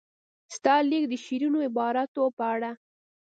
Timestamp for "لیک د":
0.89-1.13